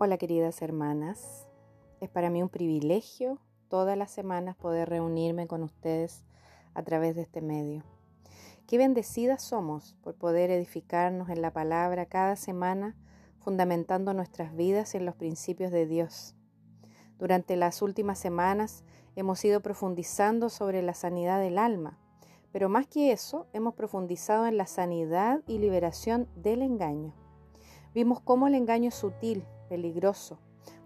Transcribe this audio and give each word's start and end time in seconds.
Hola 0.00 0.16
queridas 0.16 0.62
hermanas, 0.62 1.48
es 2.00 2.08
para 2.08 2.30
mí 2.30 2.40
un 2.40 2.48
privilegio 2.48 3.40
todas 3.68 3.98
las 3.98 4.12
semanas 4.12 4.54
poder 4.54 4.88
reunirme 4.88 5.48
con 5.48 5.64
ustedes 5.64 6.22
a 6.72 6.84
través 6.84 7.16
de 7.16 7.22
este 7.22 7.40
medio. 7.40 7.82
Qué 8.68 8.78
bendecidas 8.78 9.42
somos 9.42 9.96
por 10.04 10.14
poder 10.14 10.52
edificarnos 10.52 11.30
en 11.30 11.42
la 11.42 11.52
palabra 11.52 12.06
cada 12.06 12.36
semana, 12.36 12.94
fundamentando 13.40 14.14
nuestras 14.14 14.54
vidas 14.54 14.94
en 14.94 15.04
los 15.04 15.16
principios 15.16 15.72
de 15.72 15.84
Dios. 15.86 16.36
Durante 17.18 17.56
las 17.56 17.82
últimas 17.82 18.20
semanas 18.20 18.84
hemos 19.16 19.44
ido 19.44 19.62
profundizando 19.62 20.48
sobre 20.48 20.80
la 20.80 20.94
sanidad 20.94 21.40
del 21.40 21.58
alma, 21.58 21.98
pero 22.52 22.68
más 22.68 22.86
que 22.86 23.10
eso, 23.10 23.48
hemos 23.52 23.74
profundizado 23.74 24.46
en 24.46 24.58
la 24.58 24.66
sanidad 24.68 25.42
y 25.48 25.58
liberación 25.58 26.28
del 26.36 26.62
engaño. 26.62 27.14
Vimos 27.98 28.20
cómo 28.20 28.46
el 28.46 28.54
engaño 28.54 28.90
es 28.90 28.94
sutil, 28.94 29.44
peligroso, 29.68 30.38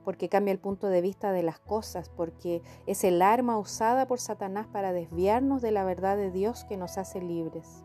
porque 0.02 0.30
cambia 0.30 0.50
el 0.50 0.58
punto 0.58 0.86
de 0.86 1.02
vista 1.02 1.30
de 1.30 1.42
las 1.42 1.58
cosas, 1.58 2.08
porque 2.08 2.62
es 2.86 3.04
el 3.04 3.20
arma 3.20 3.58
usada 3.58 4.06
por 4.06 4.18
Satanás 4.18 4.66
para 4.66 4.94
desviarnos 4.94 5.60
de 5.60 5.72
la 5.72 5.84
verdad 5.84 6.16
de 6.16 6.30
Dios 6.30 6.64
que 6.64 6.78
nos 6.78 6.96
hace 6.96 7.20
libres. 7.20 7.84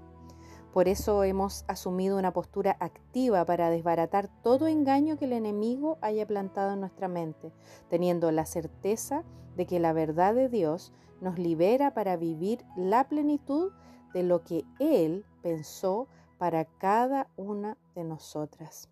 Por 0.72 0.88
eso 0.88 1.26
hemos 1.26 1.66
asumido 1.68 2.18
una 2.18 2.32
postura 2.32 2.78
activa 2.80 3.44
para 3.44 3.70
desbaratar 3.70 4.30
todo 4.44 4.66
engaño 4.66 5.18
que 5.18 5.26
el 5.26 5.34
enemigo 5.34 5.98
haya 6.00 6.26
plantado 6.26 6.72
en 6.72 6.80
nuestra 6.80 7.10
mente, 7.10 7.52
teniendo 7.90 8.32
la 8.32 8.46
certeza 8.46 9.26
de 9.58 9.66
que 9.66 9.82
la 9.82 9.92
verdad 9.92 10.36
de 10.36 10.48
Dios 10.48 10.94
nos 11.20 11.38
libera 11.38 11.94
para 11.94 12.16
vivir 12.16 12.64
la 12.78 13.10
plenitud 13.10 13.74
de 14.14 14.24
lo 14.24 14.46
que 14.46 14.64
Él 14.80 15.26
pensó 15.42 16.08
para 16.38 16.64
cada 16.64 17.28
una 17.36 17.78
de 17.94 18.06
nosotras. 18.06 18.90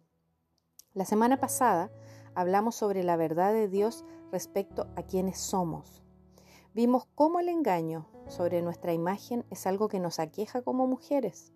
La 0.95 1.03
semana 1.03 1.41
pasada 1.41 1.91
hablamos 2.35 2.75
sobre 2.75 3.03
la 3.03 3.17
verdad 3.17 3.51
de 3.51 3.67
Dios 3.67 4.05
respecto 4.31 4.87
a 4.95 5.03
quienes 5.03 5.37
somos. 5.37 6.01
Vimos 6.73 7.05
cómo 7.15 7.41
el 7.41 7.49
engaño 7.49 8.07
sobre 8.29 8.61
nuestra 8.61 8.93
imagen 8.93 9.45
es 9.49 9.67
algo 9.67 9.89
que 9.89 9.99
nos 9.99 10.19
aqueja 10.19 10.61
como 10.61 10.87
mujeres. 10.87 11.51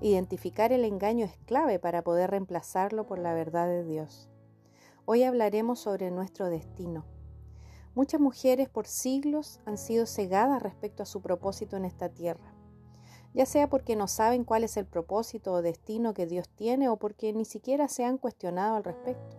Identificar 0.00 0.72
el 0.72 0.84
engaño 0.84 1.24
es 1.24 1.38
clave 1.46 1.78
para 1.78 2.02
poder 2.02 2.30
reemplazarlo 2.30 3.06
por 3.06 3.20
la 3.20 3.32
verdad 3.32 3.68
de 3.68 3.84
Dios. 3.84 4.28
Hoy 5.04 5.22
hablaremos 5.22 5.78
sobre 5.78 6.10
nuestro 6.10 6.50
destino. 6.50 7.04
Muchas 7.94 8.20
mujeres 8.20 8.68
por 8.68 8.88
siglos 8.88 9.60
han 9.66 9.78
sido 9.78 10.04
cegadas 10.04 10.60
respecto 10.64 11.04
a 11.04 11.06
su 11.06 11.22
propósito 11.22 11.76
en 11.76 11.84
esta 11.84 12.08
tierra 12.08 12.59
ya 13.34 13.46
sea 13.46 13.68
porque 13.68 13.96
no 13.96 14.08
saben 14.08 14.44
cuál 14.44 14.64
es 14.64 14.76
el 14.76 14.86
propósito 14.86 15.52
o 15.52 15.62
destino 15.62 16.14
que 16.14 16.26
Dios 16.26 16.48
tiene 16.48 16.88
o 16.88 16.96
porque 16.96 17.32
ni 17.32 17.44
siquiera 17.44 17.88
se 17.88 18.04
han 18.04 18.18
cuestionado 18.18 18.76
al 18.76 18.84
respecto. 18.84 19.36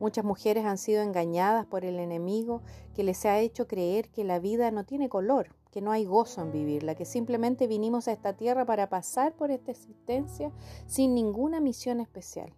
Muchas 0.00 0.24
mujeres 0.24 0.64
han 0.64 0.78
sido 0.78 1.02
engañadas 1.02 1.64
por 1.66 1.84
el 1.84 2.00
enemigo 2.00 2.62
que 2.94 3.04
les 3.04 3.24
ha 3.24 3.38
hecho 3.38 3.68
creer 3.68 4.08
que 4.08 4.24
la 4.24 4.40
vida 4.40 4.70
no 4.72 4.84
tiene 4.84 5.08
color, 5.08 5.54
que 5.70 5.80
no 5.80 5.92
hay 5.92 6.04
gozo 6.04 6.42
en 6.42 6.50
vivirla, 6.50 6.96
que 6.96 7.04
simplemente 7.04 7.68
vinimos 7.68 8.08
a 8.08 8.12
esta 8.12 8.32
tierra 8.32 8.66
para 8.66 8.88
pasar 8.88 9.32
por 9.36 9.50
esta 9.52 9.70
existencia 9.70 10.50
sin 10.86 11.14
ninguna 11.14 11.60
misión 11.60 12.00
especial. 12.00 12.52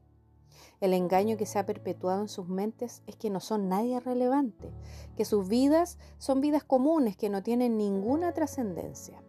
El 0.81 0.95
engaño 0.95 1.37
que 1.37 1.47
se 1.47 1.59
ha 1.59 1.67
perpetuado 1.67 2.23
en 2.23 2.29
sus 2.29 2.49
mentes 2.49 3.03
es 3.07 3.17
que 3.17 3.31
no 3.31 3.41
son 3.41 3.69
nadie 3.69 4.01
relevante, 4.01 4.73
que 5.17 5.25
sus 5.25 5.47
vidas 5.47 5.99
son 6.19 6.41
vidas 6.41 6.65
comunes 6.65 7.17
que 7.17 7.29
no 7.29 7.43
tienen 7.43 7.77
ninguna 7.77 8.33
trascendencia. 8.33 9.23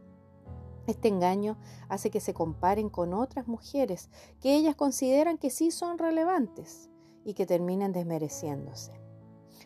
Este 0.87 1.07
engaño 1.07 1.57
hace 1.89 2.11
que 2.11 2.19
se 2.19 2.33
comparen 2.33 2.89
con 2.89 3.13
otras 3.13 3.47
mujeres 3.47 4.09
que 4.39 4.55
ellas 4.55 4.75
consideran 4.75 5.37
que 5.37 5.49
sí 5.49 5.71
son 5.71 5.97
relevantes 5.97 6.89
y 7.23 7.33
que 7.33 7.45
terminen 7.45 7.91
desmereciéndose. 7.91 9.05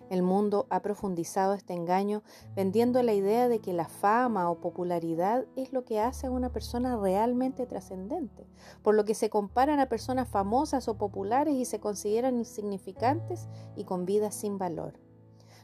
El 0.10 0.24
mundo 0.24 0.66
ha 0.70 0.82
profundizado 0.82 1.54
este 1.54 1.74
engaño 1.74 2.24
vendiendo 2.56 3.04
la 3.04 3.14
idea 3.14 3.48
de 3.48 3.60
que 3.60 3.74
la 3.74 3.88
fama 3.88 4.50
o 4.50 4.60
popularidad 4.60 5.46
es 5.56 5.72
lo 5.72 5.86
que 5.86 6.00
hace 6.00 6.28
a 6.28 6.32
una 6.32 6.52
persona 6.52 6.98
realmente 6.98 7.68
trascendente, 7.68 8.48
por 8.82 8.96
lo 8.96 9.06
que 9.06 9.14
se 9.14 9.30
comparan 9.30 9.80
a 9.80 9.88
personas 9.88 10.28
famosas 10.28 10.88
o 10.88 10.98
populares 10.98 11.54
y 11.54 11.66
se 11.66 11.80
consideran 11.80 12.38
insignificantes 12.38 13.48
y 13.76 13.84
con 13.84 14.06
vidas 14.06 14.34
sin 14.34 14.58
valor. 14.58 15.00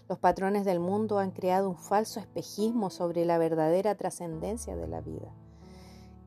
Los 0.07 0.19
patrones 0.19 0.65
del 0.65 0.79
mundo 0.79 1.17
han 1.17 1.31
creado 1.31 1.67
un 1.67 1.77
falso 1.77 2.19
espejismo 2.19 2.91
sobre 2.91 3.25
la 3.25 3.39
verdadera 3.39 3.95
trascendencia 3.95 4.75
de 4.75 4.87
la 4.87 5.01
vida. 5.01 5.33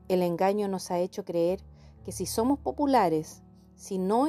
El 0.09 0.23
engaño 0.23 0.67
nos 0.67 0.91
ha 0.91 0.99
hecho 0.99 1.23
creer 1.23 1.61
que 2.03 2.11
si 2.11 2.25
somos 2.25 2.59
populares, 2.59 3.43
si 3.75 3.97
no, 3.97 4.25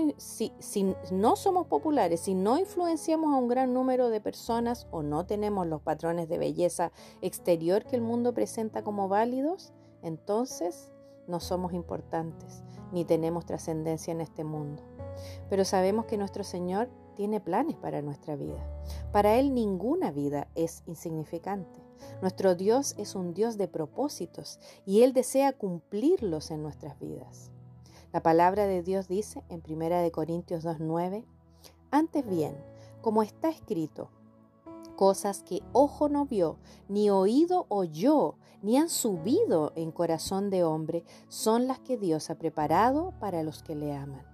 somos 1.34 1.66
populares, 1.66 2.20
si 2.20 2.34
no 2.34 2.58
influenciamos 2.58 3.34
a 3.34 3.36
un 3.36 3.48
gran 3.48 3.74
número 3.74 4.10
de 4.10 4.20
personas 4.20 4.86
o 4.92 5.02
no 5.02 5.26
tenemos 5.26 5.66
los 5.66 5.82
patrones 5.82 6.28
de 6.28 6.38
belleza 6.38 6.92
exterior 7.20 7.84
que 7.84 7.96
el 7.96 8.02
mundo 8.02 8.32
presenta 8.32 8.84
como 8.84 9.08
válidos, 9.08 9.72
entonces 10.02 10.92
no 11.26 11.40
somos 11.40 11.72
importantes 11.72 12.62
ni 12.92 13.04
tenemos 13.04 13.46
trascendencia 13.46 14.12
en 14.12 14.20
este 14.20 14.44
mundo. 14.44 14.82
Pero 15.48 15.64
sabemos 15.64 16.06
que 16.06 16.16
nuestro 16.16 16.44
Señor 16.44 16.88
tiene 17.16 17.40
planes 17.40 17.76
para 17.76 18.02
nuestra 18.02 18.36
vida. 18.36 18.64
Para 19.12 19.36
Él 19.36 19.54
ninguna 19.54 20.12
vida 20.12 20.46
es 20.54 20.82
insignificante. 20.86 21.89
Nuestro 22.20 22.54
Dios 22.54 22.94
es 22.98 23.14
un 23.14 23.34
Dios 23.34 23.56
de 23.56 23.68
propósitos 23.68 24.58
y 24.86 25.02
Él 25.02 25.12
desea 25.12 25.52
cumplirlos 25.52 26.50
en 26.50 26.62
nuestras 26.62 26.98
vidas. 26.98 27.50
La 28.12 28.22
palabra 28.22 28.66
de 28.66 28.82
Dios 28.82 29.08
dice 29.08 29.44
en 29.48 29.62
1 29.68 30.10
Corintios 30.12 30.64
2.9, 30.64 31.24
antes 31.90 32.26
bien, 32.26 32.56
como 33.00 33.22
está 33.22 33.48
escrito, 33.48 34.10
cosas 34.96 35.42
que 35.42 35.62
ojo 35.72 36.08
no 36.08 36.26
vio, 36.26 36.58
ni 36.88 37.08
oído 37.08 37.66
oyó, 37.68 38.34
ni 38.62 38.76
han 38.76 38.88
subido 38.88 39.72
en 39.74 39.92
corazón 39.92 40.50
de 40.50 40.62
hombre, 40.62 41.04
son 41.28 41.66
las 41.66 41.78
que 41.78 41.96
Dios 41.96 42.30
ha 42.30 42.34
preparado 42.36 43.14
para 43.18 43.42
los 43.42 43.62
que 43.62 43.74
le 43.74 43.94
aman. 43.94 44.29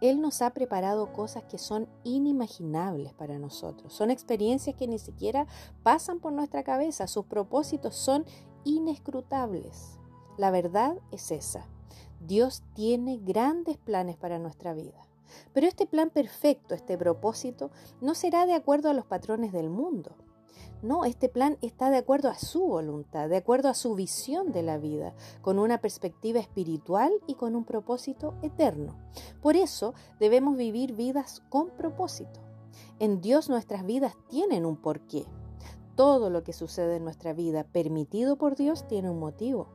Él 0.00 0.20
nos 0.20 0.42
ha 0.42 0.50
preparado 0.50 1.12
cosas 1.12 1.44
que 1.44 1.58
son 1.58 1.88
inimaginables 2.04 3.14
para 3.14 3.38
nosotros. 3.38 3.92
Son 3.92 4.10
experiencias 4.10 4.76
que 4.76 4.86
ni 4.86 4.98
siquiera 4.98 5.46
pasan 5.82 6.20
por 6.20 6.32
nuestra 6.32 6.62
cabeza. 6.62 7.06
Sus 7.06 7.26
propósitos 7.26 7.96
son 7.96 8.24
inescrutables. 8.64 9.98
La 10.36 10.50
verdad 10.50 10.98
es 11.12 11.30
esa. 11.30 11.66
Dios 12.20 12.62
tiene 12.74 13.18
grandes 13.18 13.78
planes 13.78 14.16
para 14.16 14.38
nuestra 14.38 14.74
vida. 14.74 15.06
Pero 15.52 15.66
este 15.66 15.86
plan 15.86 16.10
perfecto, 16.10 16.74
este 16.74 16.96
propósito, 16.98 17.70
no 18.00 18.14
será 18.14 18.46
de 18.46 18.54
acuerdo 18.54 18.90
a 18.90 18.94
los 18.94 19.06
patrones 19.06 19.52
del 19.52 19.70
mundo. 19.70 20.14
No, 20.82 21.04
este 21.04 21.28
plan 21.28 21.56
está 21.62 21.88
de 21.88 21.96
acuerdo 21.96 22.28
a 22.28 22.38
su 22.38 22.60
voluntad, 22.60 23.28
de 23.28 23.38
acuerdo 23.38 23.68
a 23.68 23.74
su 23.74 23.94
visión 23.94 24.52
de 24.52 24.62
la 24.62 24.76
vida, 24.76 25.14
con 25.40 25.58
una 25.58 25.78
perspectiva 25.78 26.38
espiritual 26.38 27.12
y 27.26 27.34
con 27.34 27.56
un 27.56 27.64
propósito 27.64 28.34
eterno. 28.42 28.94
Por 29.40 29.56
eso 29.56 29.94
debemos 30.20 30.56
vivir 30.56 30.94
vidas 30.94 31.42
con 31.48 31.70
propósito. 31.70 32.40
En 32.98 33.22
Dios 33.22 33.48
nuestras 33.48 33.86
vidas 33.86 34.14
tienen 34.28 34.66
un 34.66 34.76
porqué. 34.76 35.24
Todo 35.96 36.28
lo 36.28 36.44
que 36.44 36.52
sucede 36.52 36.96
en 36.96 37.04
nuestra 37.04 37.32
vida, 37.32 37.64
permitido 37.64 38.36
por 38.36 38.54
Dios, 38.54 38.86
tiene 38.86 39.08
un 39.10 39.18
motivo. 39.18 39.68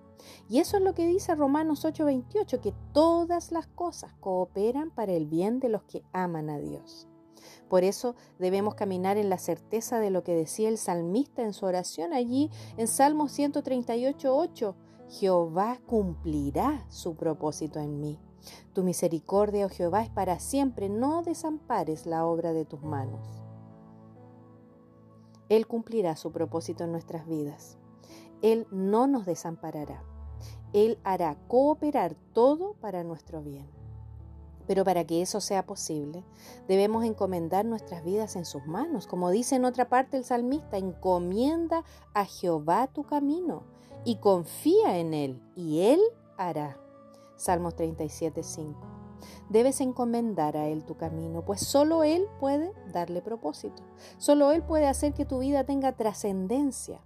Y 0.48 0.60
eso 0.60 0.78
es 0.78 0.84
lo 0.84 0.94
que 0.94 1.08
dice 1.08 1.34
Romanos 1.34 1.84
8:28, 1.84 2.62
que 2.62 2.76
todas 2.94 3.52
las 3.52 3.66
cosas 3.66 4.14
cooperan 4.20 4.92
para 4.92 5.14
el 5.14 5.26
bien 5.26 5.60
de 5.60 5.70
los 5.70 5.82
que 5.84 6.04
aman 6.14 6.52
a 6.52 6.60
Dios. 6.60 7.08
Por 7.70 7.84
eso 7.84 8.16
debemos 8.40 8.76
caminar 8.76 9.18
en 9.18 9.30
la 9.30 9.38
certeza 9.38 10.00
de 10.00 10.10
lo 10.10 10.24
que 10.24 10.36
decía 10.36 10.70
el 10.70 10.78
salmista 10.78 11.42
en 11.44 11.54
su 11.54 11.66
oración 11.66 12.14
allí 12.14 12.50
en 12.78 12.88
Salmo 12.88 13.26
138.8. 13.26 14.76
Jehová 15.10 15.80
cumplirá 15.86 16.86
su 16.90 17.16
propósito 17.16 17.80
en 17.80 18.00
mí. 18.00 18.20
Tu 18.74 18.84
misericordia, 18.84 19.66
oh 19.66 19.70
Jehová, 19.70 20.04
es 20.04 20.10
para 20.10 20.40
siempre. 20.40 20.90
No 20.90 21.22
desampares 21.22 22.06
la 22.06 22.26
obra 22.26 22.54
de 22.54 22.66
tus 22.66 22.82
manos. 22.82 23.42
Él 25.50 25.68
cumplirá 25.68 26.16
su 26.16 26.32
propósito 26.32 26.86
en 26.86 26.94
nuestras 26.94 27.28
vidas. 27.28 27.78
Él 28.42 28.68
no 28.72 29.08
nos 29.08 29.26
desamparará. 29.26 30.04
Él 30.74 30.98
hará 31.04 31.36
cooperar 31.48 32.16
todo 32.34 32.74
para 32.76 33.04
nuestro 33.04 33.42
bien. 33.42 33.81
Pero 34.72 34.86
para 34.86 35.04
que 35.04 35.22
eso 35.22 35.42
sea 35.42 35.66
posible, 35.66 36.24
debemos 36.70 37.04
encomendar 37.04 37.66
nuestras 37.66 38.06
vidas 38.06 38.38
en 38.38 38.46
sus 38.46 38.66
manos. 38.66 39.06
Como 39.06 39.30
dice 39.30 39.58
en 39.58 39.66
otra 39.66 39.90
parte 39.90 40.16
el 40.16 40.24
salmista, 40.24 40.78
encomienda 40.78 41.84
a 42.14 42.24
Jehová 42.24 42.88
tu 42.88 43.04
camino 43.04 43.64
y 44.06 44.20
confía 44.20 44.98
en 44.98 45.14
Él, 45.14 45.44
y 45.58 45.82
Él 45.82 46.00
hará. 46.38 46.78
Salmos 47.36 47.76
37, 47.76 48.44
5. 48.44 48.80
Debes 49.50 49.82
encomendar 49.82 50.56
a 50.56 50.70
Él 50.70 50.86
tu 50.86 50.96
camino, 50.96 51.44
pues 51.44 51.60
solo 51.60 52.06
Él 52.06 52.26
puede 52.40 52.72
darle 52.94 53.22
propósito. 53.22 53.84
Solo 54.20 54.54
Él 54.54 54.64
puede 54.64 54.88
hacer 54.88 55.14
que 55.14 55.26
tu 55.26 55.40
vida 55.40 55.66
tenga 55.66 55.98
trascendencia. 55.98 57.02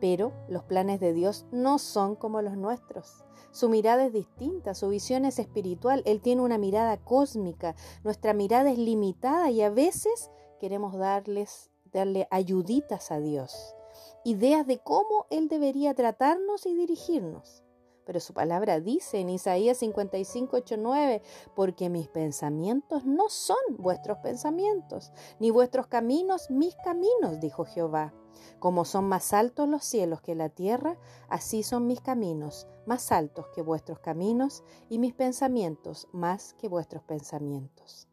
Pero 0.00 0.34
los 0.48 0.64
planes 0.64 1.00
de 1.00 1.14
Dios 1.14 1.46
no 1.50 1.78
son 1.78 2.14
como 2.14 2.42
los 2.42 2.58
nuestros. 2.58 3.24
Su 3.54 3.68
mirada 3.68 4.06
es 4.06 4.12
distinta, 4.12 4.74
su 4.74 4.88
visión 4.88 5.24
es 5.24 5.38
espiritual, 5.38 6.02
Él 6.06 6.20
tiene 6.20 6.42
una 6.42 6.58
mirada 6.58 6.96
cósmica, 6.96 7.76
nuestra 8.02 8.34
mirada 8.34 8.72
es 8.72 8.78
limitada 8.78 9.48
y 9.52 9.62
a 9.62 9.70
veces 9.70 10.32
queremos 10.58 10.98
darles, 10.98 11.70
darle 11.92 12.26
ayuditas 12.32 13.12
a 13.12 13.20
Dios, 13.20 13.76
ideas 14.24 14.66
de 14.66 14.80
cómo 14.80 15.26
Él 15.30 15.46
debería 15.46 15.94
tratarnos 15.94 16.66
y 16.66 16.74
dirigirnos. 16.74 17.63
Pero 18.04 18.20
su 18.20 18.34
palabra 18.34 18.80
dice 18.80 19.20
en 19.20 19.30
Isaías 19.30 19.78
55, 19.78 20.56
8, 20.56 20.76
9, 20.78 21.22
porque 21.54 21.88
mis 21.88 22.08
pensamientos 22.08 23.04
no 23.04 23.28
son 23.28 23.56
vuestros 23.70 24.18
pensamientos, 24.18 25.12
ni 25.38 25.50
vuestros 25.50 25.86
caminos 25.86 26.50
mis 26.50 26.74
caminos, 26.76 27.40
dijo 27.40 27.64
Jehová. 27.64 28.12
Como 28.58 28.84
son 28.84 29.04
más 29.04 29.32
altos 29.32 29.68
los 29.68 29.84
cielos 29.84 30.20
que 30.20 30.34
la 30.34 30.48
tierra, 30.48 30.98
así 31.28 31.62
son 31.62 31.86
mis 31.86 32.00
caminos, 32.00 32.66
más 32.86 33.12
altos 33.12 33.46
que 33.54 33.62
vuestros 33.62 34.00
caminos, 34.00 34.64
y 34.88 34.98
mis 34.98 35.14
pensamientos 35.14 36.08
más 36.12 36.54
que 36.54 36.68
vuestros 36.68 37.02
pensamientos. 37.02 38.08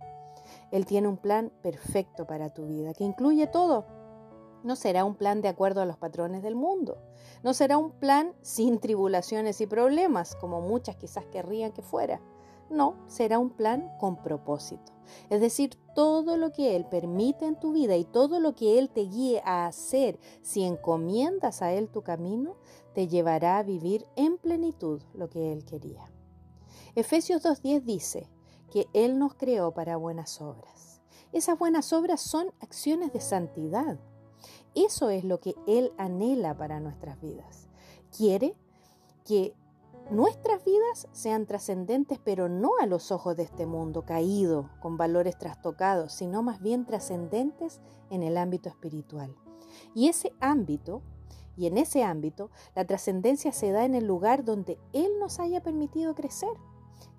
Él 0.72 0.86
tiene 0.86 1.08
un 1.08 1.18
plan 1.18 1.52
perfecto 1.62 2.26
para 2.26 2.54
tu 2.54 2.68
vida, 2.68 2.94
que 2.94 3.04
incluye 3.04 3.48
todo. 3.48 3.86
No 4.64 4.76
será 4.76 5.06
un 5.06 5.16
plan 5.16 5.42
de 5.42 5.48
acuerdo 5.48 5.82
a 5.82 5.86
los 5.86 5.98
patrones 5.98 6.44
del 6.44 6.56
mundo. 6.56 6.98
No 7.44 7.54
será 7.54 7.78
un 7.78 7.92
plan 7.92 8.34
sin 8.42 8.80
tribulaciones 8.80 9.60
y 9.62 9.68
problemas, 9.68 10.36
como 10.36 10.62
muchas 10.62 10.96
quizás 10.96 11.26
querrían 11.26 11.72
que 11.72 11.82
fuera. 11.82 12.22
No, 12.70 12.96
será 13.08 13.38
un 13.40 13.50
plan 13.50 13.92
con 14.00 14.22
propósito. 14.22 14.94
Es 15.30 15.42
decir, 15.42 15.78
todo 15.94 16.38
lo 16.38 16.52
que 16.52 16.76
Él 16.76 16.86
permite 16.86 17.46
en 17.46 17.60
tu 17.60 17.74
vida 17.74 17.98
y 17.98 18.06
todo 18.06 18.40
lo 18.40 18.56
que 18.56 18.80
Él 18.80 18.90
te 18.90 19.02
guíe 19.02 19.42
a 19.44 19.66
hacer 19.66 20.20
si 20.42 20.64
encomiendas 20.64 21.62
a 21.62 21.74
Él 21.74 21.90
tu 21.90 22.02
camino, 22.02 22.56
te 22.94 23.08
llevará 23.08 23.58
a 23.58 23.64
vivir 23.64 24.06
en 24.16 24.38
plenitud 24.38 25.02
lo 25.14 25.30
que 25.30 25.52
Él 25.52 25.66
quería. 25.66 26.10
Efesios 26.96 27.44
2.10 27.44 27.82
dice 27.82 28.30
que 28.72 28.88
Él 28.94 29.20
nos 29.20 29.34
creó 29.34 29.74
para 29.74 29.98
buenas 29.98 30.40
obras. 30.42 31.02
Esas 31.34 31.58
buenas 31.58 31.92
obras 31.94 32.22
son 32.22 32.54
acciones 32.60 33.12
de 33.12 33.22
santidad. 33.22 34.00
Eso 34.76 35.10
es 35.10 35.26
lo 35.26 35.42
que 35.42 35.56
Él 35.68 35.92
anhela 35.98 36.56
para 36.56 36.80
nuestras 36.80 37.20
vidas. 37.20 37.68
Quiere 38.16 38.56
que 39.26 39.54
nuestras 40.10 40.64
vidas 40.64 41.10
sean 41.12 41.46
trascendentes, 41.46 42.20
pero 42.24 42.48
no 42.48 42.72
a 42.80 42.86
los 42.86 43.12
ojos 43.12 43.36
de 43.36 43.44
este 43.44 43.66
mundo 43.66 44.06
caído, 44.06 44.70
con 44.80 44.96
valores 44.96 45.38
trastocados, 45.38 46.14
sino 46.14 46.42
más 46.42 46.62
bien 46.62 46.86
trascendentes 46.86 47.82
en 48.10 48.24
el 48.24 48.38
ámbito 48.38 48.70
espiritual. 48.70 49.36
Y 49.94 50.08
ese 50.08 50.34
ámbito, 50.40 51.02
y 51.58 51.68
en 51.68 51.78
ese 51.78 52.04
ámbito, 52.04 52.50
la 52.74 52.86
trascendencia 52.86 53.52
se 53.52 53.72
da 53.72 53.84
en 53.84 53.96
el 53.96 54.06
lugar 54.06 54.46
donde 54.46 54.80
Él 54.94 55.12
nos 55.20 55.40
haya 55.42 55.62
permitido 55.62 56.16
crecer. 56.16 56.54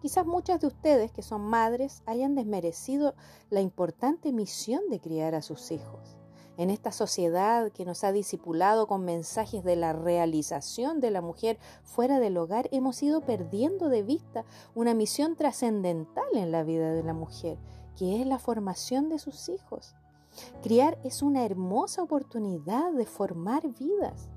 Quizás 0.01 0.25
muchas 0.25 0.61
de 0.61 0.69
ustedes 0.69 1.13
que 1.13 1.23
son 1.23 1.43
madres 1.43 2.03
hayan 2.07 2.35
desmerecido 2.35 3.15
la 3.51 3.61
importante 3.61 4.33
misión 4.33 4.89
de 4.89 5.01
criar 5.01 5.35
a 5.35 5.43
sus 5.43 5.71
hijos 5.71 6.17
en 6.63 6.71
esta 6.71 6.93
sociedad 6.93 7.73
que 7.73 7.85
nos 7.85 8.05
ha 8.05 8.13
disipulado 8.13 8.87
con 8.87 9.05
mensajes 9.05 9.65
de 9.65 9.75
la 9.75 9.93
realización 9.93 11.01
de 11.01 11.11
la 11.11 11.21
mujer 11.21 11.59
fuera 11.83 12.21
del 12.21 12.37
hogar, 12.37 12.69
hemos 12.71 13.03
ido 13.03 13.21
perdiendo 13.21 13.89
de 13.89 14.05
vista 14.05 14.45
una 14.77 14.95
misión 14.95 15.35
trascendental 15.35 16.25
en 16.35 16.53
la 16.53 16.63
vida 16.63 16.93
de 16.93 17.03
la 17.03 17.15
mujer, 17.15 17.59
que 17.97 18.21
es 18.21 18.27
la 18.29 18.39
formación 18.39 19.09
de 19.09 19.19
sus 19.19 19.49
hijos. 19.49 19.97
Criar 20.63 20.99
es 21.03 21.21
una 21.21 21.45
hermosa 21.45 22.01
oportunidad 22.01 22.93
de 22.93 23.07
formar 23.07 23.67
vidas. 23.67 24.29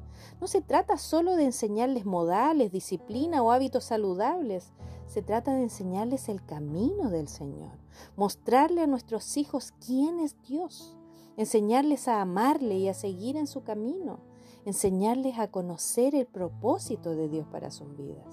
No 0.42 0.48
se 0.48 0.62
trata 0.62 0.98
solo 0.98 1.36
de 1.36 1.46
enseñarles 1.46 2.06
modales, 2.06 2.72
disciplina 2.72 3.44
o 3.44 3.52
hábitos 3.52 3.84
saludables. 3.84 4.74
Se 5.06 5.22
trata 5.22 5.54
de 5.54 5.62
enseñarles 5.62 6.28
el 6.28 6.44
camino 6.44 7.12
del 7.12 7.28
Señor, 7.28 7.78
mostrarle 8.18 8.82
a 8.82 8.88
nuestros 8.88 9.38
hijos 9.38 9.74
quién 9.80 10.20
es 10.20 10.36
Dios 10.42 10.95
enseñarles 11.38 12.08
a 12.08 12.22
amarle 12.22 12.78
y 12.78 12.88
a 12.88 12.94
seguir 12.94 13.38
en 13.38 13.48
su 13.48 13.64
camino, 13.64 14.20
enseñarles 14.66 15.38
a 15.40 15.50
conocer 15.50 16.16
el 16.16 16.26
propósito 16.26 17.16
de 17.16 17.30
Dios 17.30 17.48
para 17.48 17.72
sus 17.72 17.96
vidas. 17.96 18.26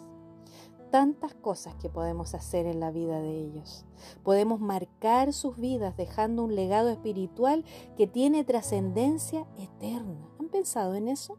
Tantas 0.91 1.35
cosas 1.35 1.75
que 1.77 1.89
podemos 1.89 2.35
hacer 2.35 2.67
en 2.67 2.79
la 2.79 2.91
vida 2.91 3.19
de 3.19 3.39
ellos. 3.39 3.87
Podemos 4.23 4.61
marcar 4.61 5.33
sus 5.33 5.57
vidas 5.57 5.97
dejando 5.97 6.45
un 6.45 6.55
legado 6.55 6.91
espiritual 6.91 7.65
que 7.97 8.07
tiene 8.07 8.45
trascendencia 8.45 9.47
eterna. 9.57 10.29
¿Han 10.39 10.51
pensado 10.51 10.95
en 10.95 11.09
eso? 11.09 11.39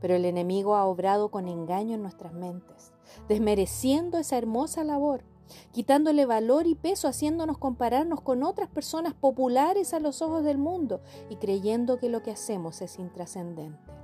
Pero 0.00 0.14
el 0.14 0.24
enemigo 0.24 0.76
ha 0.76 0.84
obrado 0.84 1.30
con 1.30 1.48
engaño 1.48 1.94
en 1.96 2.02
nuestras 2.02 2.32
mentes, 2.32 2.92
desmereciendo 3.28 4.18
esa 4.18 4.38
hermosa 4.38 4.84
labor 4.84 5.24
quitándole 5.72 6.26
valor 6.26 6.66
y 6.66 6.74
peso, 6.74 7.08
haciéndonos 7.08 7.58
compararnos 7.58 8.20
con 8.20 8.42
otras 8.42 8.68
personas 8.68 9.14
populares 9.14 9.94
a 9.94 10.00
los 10.00 10.22
ojos 10.22 10.44
del 10.44 10.58
mundo 10.58 11.00
y 11.28 11.36
creyendo 11.36 11.98
que 11.98 12.08
lo 12.08 12.22
que 12.22 12.30
hacemos 12.30 12.82
es 12.82 12.98
intrascendente. 12.98 13.96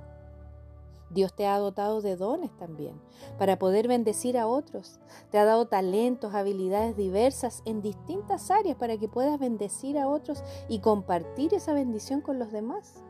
Dios 1.13 1.33
te 1.35 1.45
ha 1.45 1.57
dotado 1.59 2.01
de 2.01 2.15
dones 2.15 2.55
también 2.57 2.99
para 3.37 3.59
poder 3.59 3.87
bendecir 3.87 4.37
a 4.37 4.47
otros. 4.47 4.99
Te 5.29 5.37
ha 5.37 5.45
dado 5.45 5.67
talentos, 5.67 6.33
habilidades 6.33 6.97
diversas 6.97 7.61
en 7.65 7.81
distintas 7.81 8.49
áreas 8.49 8.77
para 8.77 8.97
que 8.97 9.07
puedas 9.07 9.39
bendecir 9.39 9.99
a 9.99 10.07
otros 10.07 10.43
y 10.67 10.79
compartir 10.79 11.53
esa 11.53 11.73
bendición 11.73 12.21
con 12.21 12.39
los 12.39 12.51
demás. 12.51 13.03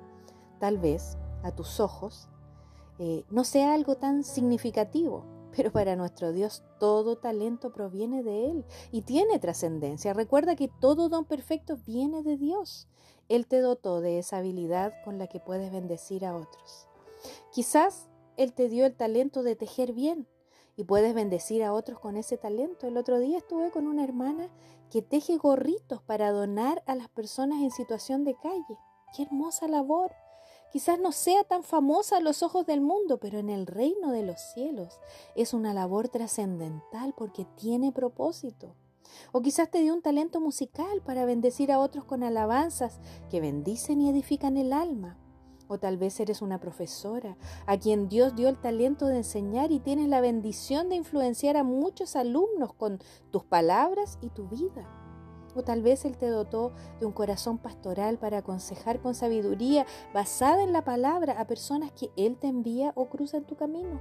Tal 0.60 0.78
vez 0.78 1.18
a 1.44 1.52
tus 1.52 1.80
ojos 1.80 2.28
eh, 3.00 3.24
no 3.30 3.44
sea 3.44 3.74
algo 3.74 3.96
tan 3.96 4.24
significativo, 4.24 5.24
pero 5.56 5.72
para 5.72 5.96
nuestro 5.96 6.32
Dios 6.32 6.64
todo 6.80 7.18
talento 7.18 7.72
proviene 7.72 8.24
de 8.24 8.50
Él 8.50 8.66
y 8.92 9.04
tiene 9.04 9.40
trascendencia. 9.40 10.14
Recuerda 10.14 10.56
que 10.56 10.68
todo 10.68 11.10
don 11.10 11.26
perfecto 11.26 11.78
viene 11.86 12.24
de 12.24 12.38
Dios. 12.38 12.88
Él 13.30 13.48
te 13.48 13.60
dotó 13.60 14.02
de 14.02 14.20
esa 14.20 14.38
habilidad 14.38 14.94
con 15.04 15.18
la 15.18 15.28
que 15.28 15.40
puedes 15.40 15.72
bendecir 15.72 16.26
a 16.26 16.36
otros. 16.36 16.88
Quizás 17.52 18.10
Él 18.38 18.54
te 18.54 18.70
dio 18.70 18.86
el 18.86 18.96
talento 18.96 19.44
de 19.44 19.56
tejer 19.56 19.94
bien 19.94 20.28
y 20.76 20.84
puedes 20.84 21.14
bendecir 21.14 21.64
a 21.64 21.74
otros 21.74 22.00
con 22.00 22.18
ese 22.18 22.38
talento. 22.38 22.88
El 22.88 22.98
otro 22.98 23.20
día 23.20 23.38
estuve 23.38 23.72
con 23.72 23.88
una 23.88 24.04
hermana 24.04 24.50
que 24.90 25.02
teje 25.02 25.38
gorritos 25.38 26.02
para 26.02 26.32
donar 26.32 26.84
a 26.86 26.96
las 26.96 27.10
personas 27.10 27.62
en 27.62 27.72
situación 27.72 28.24
de 28.24 28.36
calle. 28.36 28.78
¡Qué 29.16 29.24
hermosa 29.24 29.68
labor! 29.68 30.12
Quizás 30.74 31.00
no 31.00 31.12
sea 31.12 31.44
tan 31.44 31.62
famosa 31.62 32.18
a 32.18 32.20
los 32.20 32.42
ojos 32.42 32.66
del 32.66 32.82
mundo, 32.82 33.20
pero 33.20 33.38
en 33.38 33.52
el 33.52 33.68
reino 33.68 34.12
de 34.12 34.24
los 34.24 34.42
cielos 34.42 35.00
es 35.36 35.54
una 35.54 35.72
labor 35.72 36.10
trascendental 36.10 37.14
porque 37.16 37.46
tiene 37.56 37.92
propósito. 37.92 38.74
O 39.34 39.44
quizás 39.44 39.70
te 39.70 39.84
dio 39.84 39.94
un 39.94 40.02
talento 40.02 40.42
musical 40.42 41.04
para 41.06 41.26
bendecir 41.26 41.72
a 41.72 41.78
otros 41.78 42.06
con 42.06 42.24
alabanzas 42.24 43.00
que 43.30 43.40
bendicen 43.40 44.02
y 44.02 44.10
edifican 44.10 44.58
el 44.58 44.74
alma. 44.74 45.20
O 45.68 45.78
tal 45.78 45.98
vez 45.98 46.20
eres 46.20 46.42
una 46.42 46.60
profesora 46.60 47.38
a 47.68 47.78
quien 47.78 48.10
Dios 48.10 48.36
dio 48.36 48.50
el 48.50 48.60
talento 48.60 49.06
de 49.06 49.18
enseñar 49.18 49.72
y 49.72 49.80
tienes 49.80 50.10
la 50.10 50.22
bendición 50.22 50.90
de 50.90 50.96
influenciar 50.96 51.56
a 51.56 51.64
muchos 51.64 52.16
alumnos 52.16 52.74
con 52.74 52.98
tus 53.30 53.44
palabras 53.44 54.18
y 54.22 54.30
tu 54.30 54.48
vida. 54.48 55.03
O 55.56 55.64
tal 55.64 55.82
vez 55.82 56.06
Él 56.06 56.18
te 56.18 56.28
dotó 56.28 56.72
de 57.00 57.06
un 57.06 57.12
corazón 57.12 57.58
pastoral 57.58 58.18
para 58.18 58.40
aconsejar 58.40 59.00
con 59.00 59.16
sabiduría 59.16 59.86
basada 60.14 60.64
en 60.64 60.74
la 60.74 60.84
palabra 60.84 61.40
a 61.40 61.48
personas 61.48 61.92
que 61.92 62.12
Él 62.16 62.38
te 62.38 62.48
envía 62.48 62.92
o 62.96 63.10
cruza 63.10 63.38
en 63.38 63.46
tu 63.46 63.56
camino. 63.56 64.00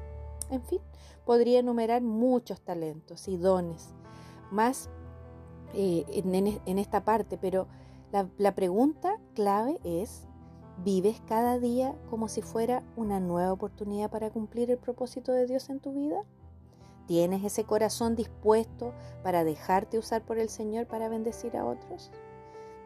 En 0.50 0.62
fin, 0.62 0.80
podría 1.25 1.61
enumerar 1.61 2.02
muchos 2.02 2.61
talentos 2.61 3.26
y 3.28 3.37
dones 3.37 3.94
más 4.50 4.90
eh, 5.75 6.04
en, 6.09 6.78
esta 6.78 7.04
parte, 7.04 7.38
pero 7.38 7.66
la, 8.12 8.28
la 8.37 8.54
pregunta 8.54 9.18
clave 9.35 9.80
es, 9.85 10.26
¿vives 10.85 11.23
cada 11.26 11.59
día 11.59 11.97
como 12.11 12.28
si 12.28 12.42
fuera 12.42 12.82
una 12.97 13.21
nueva 13.21 13.52
oportunidad 13.52 14.11
para 14.11 14.30
cumplir 14.30 14.71
el 14.71 14.78
propósito 14.78 15.32
de 15.32 15.47
Dios 15.47 15.71
en 15.71 15.80
tu 15.80 15.92
vida? 15.94 16.23
¿Tienes 17.06 17.44
ese 17.44 17.64
corazón 17.64 18.14
dispuesto 18.14 18.94
para 19.23 19.44
dejarte 19.44 19.99
usar 19.99 20.25
por 20.25 20.38
el 20.38 20.49
Señor 20.49 20.87
para 20.87 21.09
bendecir 21.09 21.56
a 21.56 21.64
otros? 21.64 22.11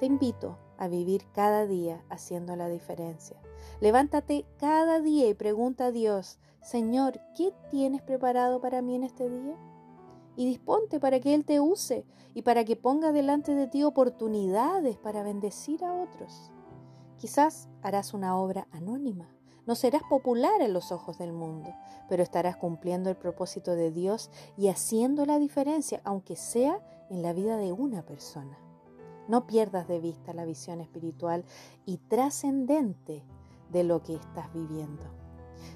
Te 0.00 0.06
invito 0.06 0.58
a 0.78 0.88
vivir 0.88 1.26
cada 1.32 1.66
día 1.66 2.02
haciendo 2.08 2.56
la 2.56 2.68
diferencia. 2.68 3.36
Levántate 3.80 4.46
cada 4.58 5.00
día 5.00 5.28
y 5.28 5.34
pregunta 5.34 5.86
a 5.86 5.90
Dios, 5.90 6.38
Señor, 6.62 7.20
¿qué 7.36 7.52
tienes 7.70 8.02
preparado 8.02 8.60
para 8.60 8.82
mí 8.82 8.96
en 8.96 9.04
este 9.04 9.28
día? 9.28 9.56
Y 10.34 10.46
disponte 10.46 11.00
para 11.00 11.20
que 11.20 11.34
Él 11.34 11.44
te 11.44 11.60
use 11.60 12.04
y 12.34 12.42
para 12.42 12.64
que 12.64 12.76
ponga 12.76 13.12
delante 13.12 13.54
de 13.54 13.68
ti 13.68 13.84
oportunidades 13.84 14.96
para 14.98 15.22
bendecir 15.22 15.84
a 15.84 15.94
otros. 15.94 16.50
Quizás 17.16 17.68
harás 17.82 18.12
una 18.12 18.36
obra 18.36 18.68
anónima, 18.70 19.30
no 19.66 19.74
serás 19.74 20.02
popular 20.04 20.62
en 20.62 20.72
los 20.72 20.92
ojos 20.92 21.18
del 21.18 21.32
mundo, 21.32 21.74
pero 22.08 22.22
estarás 22.22 22.56
cumpliendo 22.56 23.10
el 23.10 23.16
propósito 23.16 23.74
de 23.74 23.90
Dios 23.90 24.30
y 24.56 24.68
haciendo 24.68 25.26
la 25.26 25.38
diferencia, 25.38 26.00
aunque 26.04 26.36
sea 26.36 26.80
en 27.10 27.22
la 27.22 27.32
vida 27.32 27.56
de 27.56 27.72
una 27.72 28.02
persona. 28.02 28.58
No 29.28 29.46
pierdas 29.46 29.88
de 29.88 29.98
vista 29.98 30.32
la 30.32 30.44
visión 30.44 30.80
espiritual 30.80 31.44
y 31.84 31.98
trascendente 31.98 33.24
de 33.72 33.84
lo 33.84 34.02
que 34.02 34.14
estás 34.14 34.52
viviendo. 34.54 35.02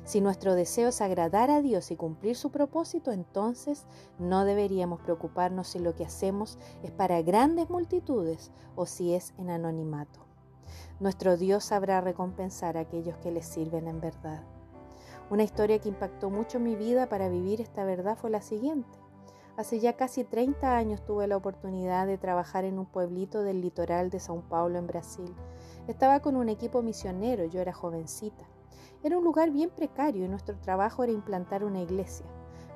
Si 0.05 0.21
nuestro 0.21 0.55
deseo 0.55 0.91
es 0.91 1.01
agradar 1.01 1.51
a 1.51 1.63
Dios 1.63 1.91
y 1.91 1.97
cumplir 1.97 2.37
su 2.37 2.51
propósito, 2.51 3.11
entonces 3.11 3.87
no 4.19 4.45
deberíamos 4.45 5.01
preocuparnos 5.01 5.69
si 5.69 5.79
lo 5.81 5.95
que 5.97 6.05
hacemos 6.05 6.59
es 6.85 6.93
para 6.93 7.23
grandes 7.23 7.71
multitudes 7.71 8.53
o 8.77 8.87
si 8.87 9.15
es 9.15 9.35
en 9.37 9.51
anonimato. 9.51 10.30
Nuestro 10.99 11.37
Dios 11.37 11.65
sabrá 11.65 12.01
recompensar 12.01 12.77
a 12.77 12.81
aquellos 12.81 13.17
que 13.19 13.31
le 13.31 13.43
sirven 13.43 13.89
en 13.89 14.01
verdad. 14.01 14.43
Una 15.31 15.45
historia 15.45 15.79
que 15.79 15.89
impactó 15.89 16.29
mucho 16.29 16.59
mi 16.59 16.75
vida 16.75 17.09
para 17.09 17.29
vivir 17.29 17.61
esta 17.61 17.85
verdad 17.85 18.17
fue 18.17 18.31
la 18.31 18.43
siguiente. 18.43 18.99
Hace 19.57 19.79
ya 19.79 19.95
casi 19.95 20.25
30 20.25 20.77
años 20.77 21.05
tuve 21.05 21.27
la 21.27 21.37
oportunidad 21.37 22.07
de 22.07 22.19
trabajar 22.19 22.65
en 22.65 22.79
un 22.79 22.87
pueblito 22.87 23.43
del 23.43 23.61
litoral 23.61 24.11
de 24.11 24.19
São 24.19 24.43
Paulo, 24.43 24.79
en 24.79 24.87
Brasil. 24.87 25.35
Estaba 25.87 26.21
con 26.21 26.37
un 26.37 26.49
equipo 26.49 26.83
misionero, 26.83 27.45
yo 27.45 27.61
era 27.61 27.73
jovencita. 27.73 28.45
Era 29.03 29.19
un 29.19 29.25
lugar 29.25 29.51
bien 29.51 29.71
precario 29.71 30.25
y 30.25 30.29
nuestro 30.29 30.57
trabajo 30.59 31.05
era 31.05 31.13
implantar 31.13 31.65
una 31.65 31.81
iglesia. 31.81 32.27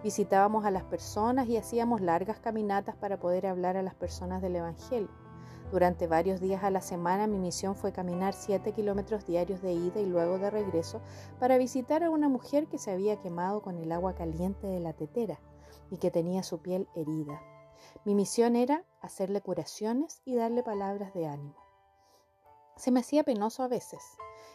Visitábamos 0.02 0.66
a 0.66 0.70
las 0.70 0.84
personas 0.84 1.48
y 1.48 1.56
hacíamos 1.56 2.02
largas 2.02 2.38
caminatas 2.38 2.94
para 2.96 3.18
poder 3.18 3.46
hablar 3.46 3.76
a 3.78 3.82
las 3.82 3.94
personas 3.94 4.42
del 4.42 4.56
Evangelio. 4.56 5.23
Durante 5.70 6.06
varios 6.06 6.40
días 6.40 6.62
a 6.62 6.70
la 6.70 6.80
semana 6.80 7.26
mi 7.26 7.38
misión 7.38 7.74
fue 7.74 7.92
caminar 7.92 8.34
7 8.34 8.72
kilómetros 8.72 9.26
diarios 9.26 9.60
de 9.62 9.72
ida 9.72 10.00
y 10.00 10.06
luego 10.06 10.38
de 10.38 10.50
regreso 10.50 11.00
para 11.40 11.58
visitar 11.58 12.04
a 12.04 12.10
una 12.10 12.28
mujer 12.28 12.68
que 12.68 12.78
se 12.78 12.92
había 12.92 13.18
quemado 13.18 13.62
con 13.62 13.78
el 13.78 13.90
agua 13.90 14.14
caliente 14.14 14.66
de 14.66 14.80
la 14.80 14.92
tetera 14.92 15.40
y 15.90 15.98
que 15.98 16.10
tenía 16.10 16.42
su 16.42 16.58
piel 16.58 16.88
herida. 16.94 17.42
Mi 18.04 18.14
misión 18.14 18.56
era 18.56 18.84
hacerle 19.00 19.40
curaciones 19.40 20.20
y 20.24 20.36
darle 20.36 20.62
palabras 20.62 21.12
de 21.14 21.26
ánimo. 21.26 21.56
Se 22.76 22.90
me 22.90 23.00
hacía 23.00 23.24
penoso 23.24 23.62
a 23.62 23.68
veces, 23.68 24.02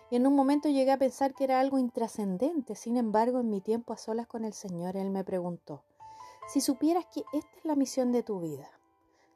y 0.09 0.15
en 0.15 0.27
un 0.27 0.35
momento 0.35 0.69
llegué 0.69 0.91
a 0.91 0.97
pensar 0.97 1.33
que 1.33 1.43
era 1.43 1.59
algo 1.59 1.77
intrascendente. 1.77 2.75
Sin 2.75 2.97
embargo, 2.97 3.39
en 3.39 3.49
mi 3.49 3.61
tiempo 3.61 3.93
a 3.93 3.97
solas 3.97 4.27
con 4.27 4.43
el 4.43 4.53
Señor, 4.53 4.97
Él 4.97 5.09
me 5.09 5.23
preguntó, 5.23 5.83
si 6.47 6.61
supieras 6.61 7.05
que 7.05 7.23
esta 7.31 7.57
es 7.57 7.65
la 7.65 7.75
misión 7.75 8.11
de 8.11 8.23
tu 8.23 8.39
vida, 8.39 8.69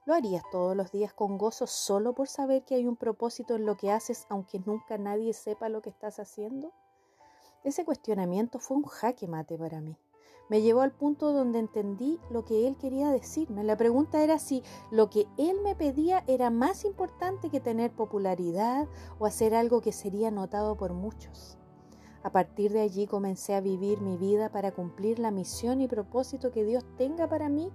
¿lo 0.05 0.13
harías 0.13 0.43
todos 0.51 0.75
los 0.75 0.91
días 0.91 1.13
con 1.13 1.37
gozo 1.37 1.67
solo 1.67 2.13
por 2.13 2.27
saber 2.27 2.63
que 2.63 2.75
hay 2.75 2.87
un 2.87 2.95
propósito 2.95 3.55
en 3.55 3.65
lo 3.65 3.77
que 3.77 3.91
haces, 3.91 4.25
aunque 4.29 4.59
nunca 4.59 4.97
nadie 4.97 5.33
sepa 5.33 5.69
lo 5.69 5.81
que 5.81 5.89
estás 5.89 6.19
haciendo? 6.19 6.71
Ese 7.63 7.85
cuestionamiento 7.85 8.59
fue 8.59 8.77
un 8.77 8.83
jaque 8.83 9.27
mate 9.27 9.57
para 9.57 9.81
mí 9.81 9.97
me 10.49 10.61
llevó 10.61 10.81
al 10.81 10.91
punto 10.91 11.31
donde 11.31 11.59
entendí 11.59 12.19
lo 12.29 12.43
que 12.45 12.67
él 12.67 12.77
quería 12.77 13.09
decirme. 13.09 13.63
La 13.63 13.77
pregunta 13.77 14.23
era 14.23 14.39
si 14.39 14.61
lo 14.91 15.09
que 15.09 15.25
él 15.37 15.57
me 15.63 15.75
pedía 15.75 16.23
era 16.27 16.49
más 16.49 16.85
importante 16.85 17.49
que 17.49 17.59
tener 17.59 17.91
popularidad 17.91 18.87
o 19.19 19.25
hacer 19.25 19.55
algo 19.55 19.81
que 19.81 19.91
sería 19.91 20.31
notado 20.31 20.75
por 20.75 20.93
muchos. 20.93 21.57
A 22.23 22.31
partir 22.31 22.71
de 22.71 22.81
allí 22.81 23.05
comencé 23.07 23.53
a 23.53 23.61
vivir 23.61 23.99
mi 24.01 24.15
vida 24.17 24.49
para 24.49 24.71
cumplir 24.71 25.19
la 25.19 25.31
misión 25.31 25.81
y 25.81 25.87
propósito 25.87 26.51
que 26.51 26.63
Dios 26.63 26.85
tenga 26.97 27.27
para 27.27 27.49
mí, 27.49 27.71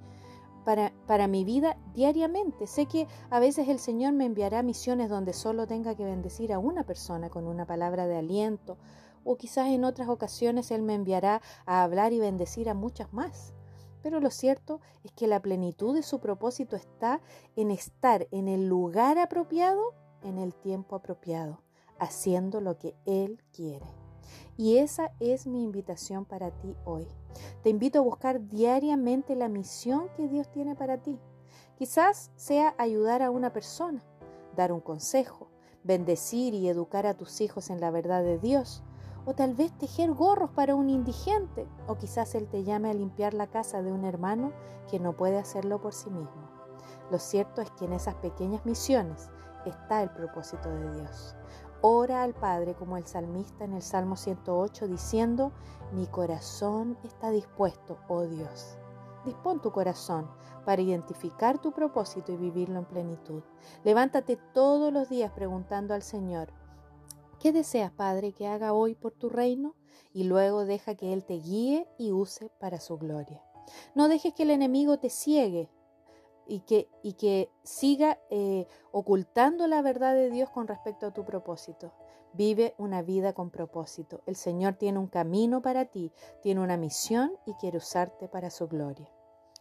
para, 1.06 1.28
mi 1.28 1.44
vida 1.44 1.78
diariamente. 1.94 2.66
Sé 2.66 2.84
que 2.84 3.06
a 3.30 3.40
veces 3.40 3.68
el 3.68 3.78
Señor 3.78 4.12
me 4.12 4.26
enviará 4.26 4.62
misiones 4.62 5.08
donde 5.08 5.32
solo 5.32 5.66
tenga 5.66 5.94
que 5.94 6.04
bendecir 6.04 6.52
a 6.52 6.58
una 6.58 6.84
persona 6.84 7.30
con 7.30 7.46
una 7.46 7.64
palabra 7.64 8.06
de 8.06 8.18
aliento 8.18 8.76
o 9.24 9.36
quizás 9.36 9.68
en 9.68 9.84
otras 9.84 10.10
ocasiones 10.10 10.70
Él 10.70 10.82
me 10.82 10.94
enviará 10.94 11.40
a 11.64 11.82
hablar 11.82 12.12
y 12.12 12.18
bendecir 12.18 12.68
a 12.68 12.74
muchas 12.74 13.14
más. 13.14 13.54
Pero 14.02 14.20
lo 14.20 14.30
cierto 14.30 14.82
es 15.04 15.12
que 15.12 15.26
la 15.26 15.40
plenitud 15.40 15.94
de 15.94 16.02
su 16.02 16.20
propósito 16.20 16.76
está 16.76 17.22
en 17.56 17.70
estar 17.70 18.28
en 18.30 18.46
el 18.46 18.68
lugar 18.68 19.18
apropiado, 19.18 19.94
en 20.22 20.36
el 20.36 20.54
tiempo 20.54 20.96
apropiado, 20.96 21.62
haciendo 21.98 22.60
lo 22.60 22.76
que 22.78 22.94
Él 23.06 23.42
quiere. 23.52 23.86
Y 24.56 24.78
esa 24.78 25.12
es 25.20 25.46
mi 25.46 25.62
invitación 25.62 26.24
para 26.24 26.50
ti 26.50 26.74
hoy. 26.84 27.06
Te 27.62 27.70
invito 27.70 27.98
a 27.98 28.02
buscar 28.02 28.48
diariamente 28.48 29.36
la 29.36 29.48
misión 29.48 30.08
que 30.16 30.28
Dios 30.28 30.50
tiene 30.50 30.74
para 30.74 30.98
ti. 30.98 31.18
Quizás 31.76 32.30
sea 32.36 32.74
ayudar 32.78 33.22
a 33.22 33.30
una 33.30 33.52
persona, 33.52 34.02
dar 34.56 34.72
un 34.72 34.80
consejo, 34.80 35.48
bendecir 35.84 36.54
y 36.54 36.68
educar 36.68 37.06
a 37.06 37.14
tus 37.14 37.40
hijos 37.40 37.70
en 37.70 37.80
la 37.80 37.90
verdad 37.90 38.22
de 38.22 38.38
Dios, 38.38 38.82
o 39.24 39.34
tal 39.34 39.54
vez 39.54 39.76
tejer 39.78 40.12
gorros 40.12 40.50
para 40.50 40.74
un 40.74 40.90
indigente, 40.90 41.66
o 41.86 41.96
quizás 41.96 42.34
Él 42.34 42.48
te 42.48 42.64
llame 42.64 42.90
a 42.90 42.94
limpiar 42.94 43.34
la 43.34 43.46
casa 43.46 43.82
de 43.82 43.92
un 43.92 44.04
hermano 44.04 44.52
que 44.90 44.98
no 44.98 45.16
puede 45.16 45.38
hacerlo 45.38 45.80
por 45.80 45.92
sí 45.92 46.10
mismo. 46.10 46.48
Lo 47.10 47.18
cierto 47.18 47.62
es 47.62 47.70
que 47.72 47.84
en 47.84 47.92
esas 47.92 48.14
pequeñas 48.16 48.64
misiones 48.66 49.30
está 49.64 50.02
el 50.02 50.10
propósito 50.10 50.68
de 50.70 51.00
Dios. 51.00 51.36
Ora 51.80 52.24
al 52.24 52.34
Padre 52.34 52.74
como 52.74 52.96
el 52.96 53.06
salmista 53.06 53.64
en 53.64 53.72
el 53.72 53.82
Salmo 53.82 54.16
108 54.16 54.88
diciendo, 54.88 55.52
mi 55.92 56.08
corazón 56.08 56.98
está 57.04 57.30
dispuesto, 57.30 57.98
oh 58.08 58.22
Dios. 58.22 58.76
Dispón 59.24 59.62
tu 59.62 59.70
corazón 59.70 60.28
para 60.64 60.82
identificar 60.82 61.60
tu 61.60 61.70
propósito 61.70 62.32
y 62.32 62.36
vivirlo 62.36 62.80
en 62.80 62.84
plenitud. 62.84 63.42
Levántate 63.84 64.36
todos 64.52 64.92
los 64.92 65.08
días 65.08 65.30
preguntando 65.30 65.94
al 65.94 66.02
Señor, 66.02 66.52
¿Qué 67.38 67.52
deseas, 67.52 67.92
Padre, 67.92 68.32
que 68.32 68.48
haga 68.48 68.72
hoy 68.72 68.96
por 68.96 69.12
tu 69.12 69.28
reino? 69.28 69.76
Y 70.12 70.24
luego 70.24 70.64
deja 70.64 70.96
que 70.96 71.12
Él 71.12 71.24
te 71.24 71.34
guíe 71.34 71.86
y 71.96 72.10
use 72.10 72.50
para 72.58 72.80
su 72.80 72.98
gloria. 72.98 73.40
No 73.94 74.08
dejes 74.08 74.34
que 74.34 74.42
el 74.42 74.50
enemigo 74.50 74.98
te 74.98 75.10
ciegue 75.10 75.70
y 76.48 76.60
que, 76.60 76.88
y 77.02 77.12
que 77.12 77.50
siga 77.62 78.18
eh, 78.30 78.66
ocultando 78.90 79.66
la 79.68 79.82
verdad 79.82 80.14
de 80.14 80.30
Dios 80.30 80.50
con 80.50 80.66
respecto 80.66 81.06
a 81.06 81.12
tu 81.12 81.24
propósito. 81.24 81.92
Vive 82.32 82.74
una 82.78 83.02
vida 83.02 83.32
con 83.34 83.50
propósito. 83.50 84.22
El 84.26 84.34
Señor 84.34 84.74
tiene 84.74 84.98
un 84.98 85.06
camino 85.06 85.62
para 85.62 85.84
ti, 85.84 86.12
tiene 86.42 86.60
una 86.60 86.76
misión 86.76 87.32
y 87.46 87.54
quiere 87.54 87.78
usarte 87.78 88.28
para 88.28 88.50
su 88.50 88.66
gloria. 88.66 89.10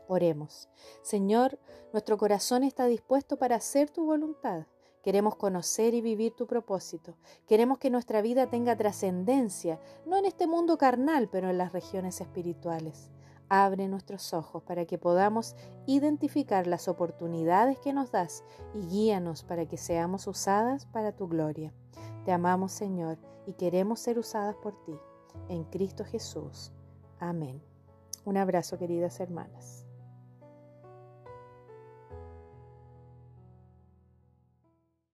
Oremos. 0.08 0.70
Señor, 1.02 1.60
nuestro 1.92 2.18
corazón 2.18 2.64
está 2.64 2.88
dispuesto 2.88 3.38
para 3.38 3.58
hacer 3.58 3.90
tu 3.90 4.06
voluntad. 4.06 4.66
Queremos 5.04 5.36
conocer 5.36 5.94
y 5.94 6.02
vivir 6.02 6.34
tu 6.34 6.48
propósito. 6.48 7.18
Queremos 7.48 7.78
que 7.78 7.90
nuestra 7.90 8.22
vida 8.22 8.50
tenga 8.50 8.76
trascendencia, 8.76 9.80
no 10.06 10.18
en 10.18 10.26
este 10.26 10.48
mundo 10.48 10.78
carnal, 10.78 11.30
pero 11.30 11.50
en 11.50 11.58
las 11.58 11.74
regiones 11.74 12.20
espirituales. 12.22 13.10
Abre 13.50 13.88
nuestros 13.88 14.34
ojos 14.34 14.62
para 14.64 14.86
que 14.86 14.98
podamos 14.98 15.56
identificar 15.86 16.68
las 16.68 16.88
oportunidades 16.88 17.80
que 17.80 17.94
nos 17.94 18.12
das 18.12 18.44
y 18.74 18.88
guíanos 18.88 19.44
para 19.44 19.66
que 19.66 19.78
seamos 19.78 20.28
usadas 20.28 20.86
para 20.86 21.14
tu 21.14 21.28
gloria. 21.28 21.74
Te 22.26 22.34
amamos, 22.34 22.74
Señor, 22.74 23.18
y 23.46 23.54
queremos 23.54 24.02
ser 24.02 24.20
usadas 24.20 24.56
por 24.58 24.74
ti. 24.84 24.96
En 25.48 25.64
Cristo 25.64 26.04
Jesús. 26.04 26.74
Amén. 27.20 27.62
Un 28.26 28.36
abrazo, 28.36 28.78
queridas 28.78 29.20
hermanas. 29.22 29.87